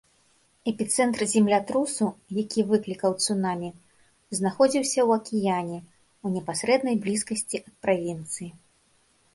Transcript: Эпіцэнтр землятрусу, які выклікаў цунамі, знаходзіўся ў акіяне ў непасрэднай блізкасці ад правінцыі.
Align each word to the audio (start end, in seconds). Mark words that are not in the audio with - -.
Эпіцэнтр 0.69 1.21
землятрусу, 1.33 2.07
які 2.37 2.65
выклікаў 2.71 3.11
цунамі, 3.25 3.69
знаходзіўся 4.39 4.99
ў 5.07 5.21
акіяне 5.21 5.77
ў 5.81 6.27
непасрэднай 6.39 6.95
блізкасці 7.07 7.55
ад 7.69 7.71
правінцыі. 7.87 8.49